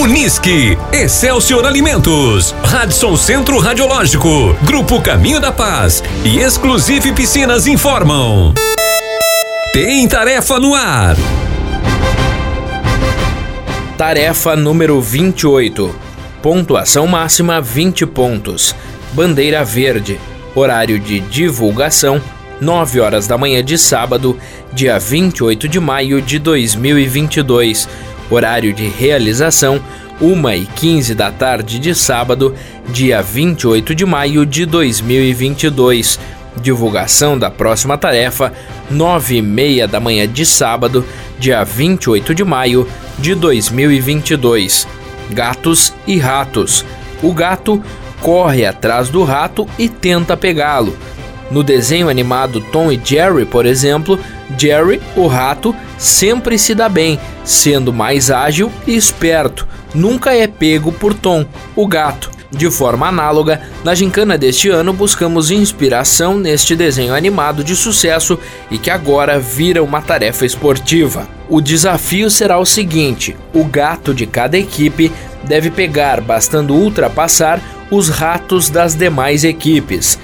[0.00, 8.54] Unisque, Excelsior Alimentos, Radisson Centro Radiológico, Grupo Caminho da Paz e Exclusive Piscinas informam.
[9.74, 11.16] Tem tarefa no ar.
[13.98, 15.94] Tarefa número 28.
[16.40, 18.74] Pontuação máxima 20 pontos.
[19.12, 20.18] Bandeira verde.
[20.54, 22.22] Horário de divulgação
[22.60, 24.38] 9 horas da manhã de sábado,
[24.72, 27.88] dia 28 de maio de 2022.
[28.30, 29.80] Horário de realização
[30.20, 32.54] 1 e 15 da tarde de sábado,
[32.88, 36.18] dia 28 de maio de 2022
[36.56, 38.52] Divulgação da próxima tarefa,
[38.90, 41.04] 9 e meia da manhã de sábado,
[41.38, 42.86] dia 28 de maio
[43.18, 44.86] de 2022.
[45.30, 46.84] Gatos e ratos.
[47.22, 47.82] O gato
[48.20, 50.96] corre atrás do rato e tenta pegá-lo.
[51.50, 54.18] No desenho animado Tom e Jerry, por exemplo,
[54.56, 59.66] Jerry, o rato, sempre se dá bem, sendo mais ágil e esperto.
[59.92, 61.44] Nunca é pego por Tom,
[61.74, 62.30] o gato.
[62.52, 68.38] De forma análoga, na gincana deste ano buscamos inspiração neste desenho animado de sucesso
[68.70, 71.28] e que agora vira uma tarefa esportiva.
[71.48, 75.12] O desafio será o seguinte: o gato de cada equipe
[75.44, 80.18] deve pegar, bastando ultrapassar, os ratos das demais equipes.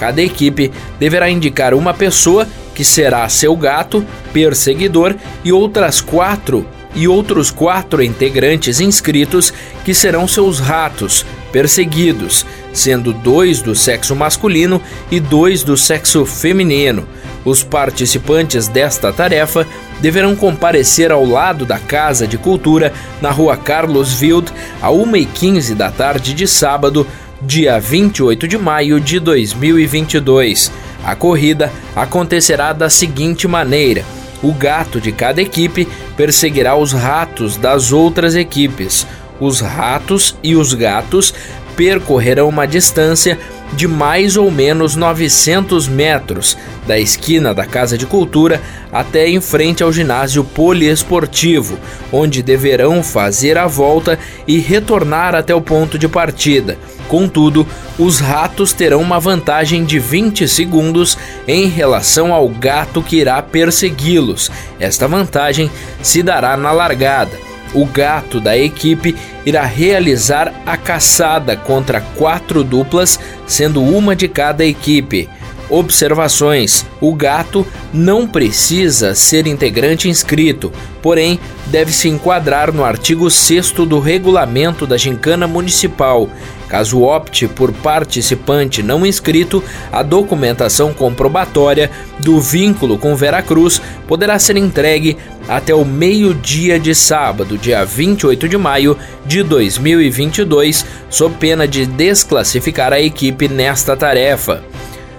[0.00, 7.06] Cada equipe deverá indicar uma pessoa que será seu gato, perseguidor e outras quatro e
[7.06, 9.52] outros quatro integrantes inscritos
[9.84, 17.06] que serão seus ratos perseguidos, sendo dois do sexo masculino e dois do sexo feminino.
[17.44, 19.66] Os participantes desta tarefa
[20.00, 25.90] deverão comparecer ao lado da Casa de Cultura, na rua Carlos Wild, a 1h15 da
[25.90, 27.06] tarde de sábado,
[27.42, 30.70] dia 28 de maio de 2022.
[31.04, 34.04] A corrida acontecerá da seguinte maneira
[34.42, 39.06] o gato de cada equipe perseguirá os ratos das outras equipes.
[39.38, 41.34] Os ratos e os gatos
[41.76, 43.38] percorrerão uma distância
[43.72, 46.56] de mais ou menos 900 metros
[46.86, 51.78] da esquina da Casa de Cultura até em frente ao ginásio poliesportivo,
[52.10, 56.76] onde deverão fazer a volta e retornar até o ponto de partida.
[57.10, 57.66] Contudo,
[57.98, 64.48] os ratos terão uma vantagem de 20 segundos em relação ao gato que irá persegui-los.
[64.78, 65.68] Esta vantagem
[66.00, 67.36] se dará na largada.
[67.74, 74.64] O gato da equipe irá realizar a caçada contra quatro duplas, sendo uma de cada
[74.64, 75.28] equipe.
[75.70, 77.64] Observações: o gato
[77.94, 84.96] não precisa ser integrante inscrito, porém deve se enquadrar no artigo 6 do regulamento da
[84.96, 86.28] Gincana Municipal.
[86.68, 94.56] Caso opte por participante não inscrito, a documentação comprobatória do vínculo com Veracruz poderá ser
[94.56, 95.16] entregue
[95.48, 102.92] até o meio-dia de sábado, dia 28 de maio de 2022, sob pena de desclassificar
[102.92, 104.62] a equipe nesta tarefa.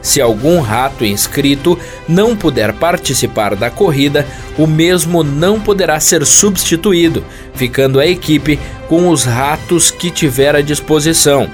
[0.01, 4.25] Se algum rato inscrito não puder participar da corrida,
[4.57, 7.23] o mesmo não poderá ser substituído,
[7.53, 11.50] ficando a equipe com os ratos que tiver à disposição.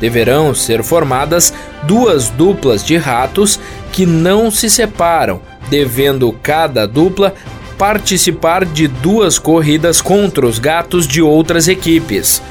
[0.00, 1.52] Deverão ser formadas
[1.84, 3.58] duas duplas de ratos
[3.92, 7.34] que não se separam, devendo cada dupla
[7.78, 12.42] participar de duas corridas contra os gatos de outras equipes.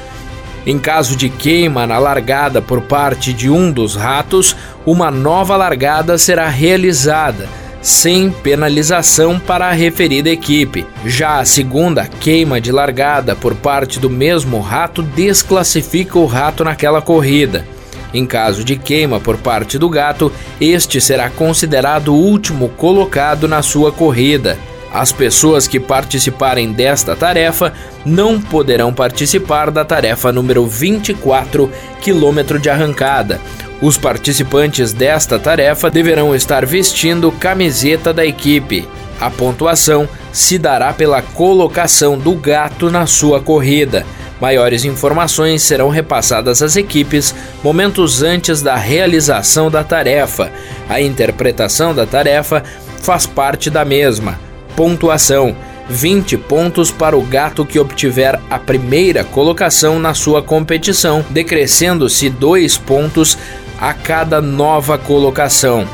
[0.64, 6.16] Em caso de queima na largada por parte de um dos ratos, uma nova largada
[6.16, 7.48] será realizada,
[7.82, 10.86] sem penalização para a referida equipe.
[11.04, 17.02] Já a segunda queima de largada por parte do mesmo rato desclassifica o rato naquela
[17.02, 17.66] corrida.
[18.14, 23.62] Em caso de queima por parte do gato, este será considerado o último colocado na
[23.62, 24.56] sua corrida.
[24.92, 27.72] As pessoas que participarem desta tarefa
[28.04, 31.70] não poderão participar da tarefa número 24,
[32.00, 33.40] quilômetro de arrancada.
[33.80, 38.88] Os participantes desta tarefa deverão estar vestindo camiseta da equipe.
[39.20, 44.04] A pontuação se dará pela colocação do gato na sua corrida.
[44.40, 50.50] Maiores informações serão repassadas às equipes momentos antes da realização da tarefa.
[50.88, 52.62] A interpretação da tarefa
[53.00, 54.38] faz parte da mesma.
[54.74, 55.56] Pontuação:
[55.88, 62.76] 20 pontos para o gato que obtiver a primeira colocação na sua competição, decrescendo-se 2
[62.78, 63.38] pontos
[63.78, 65.86] a cada nova colocação.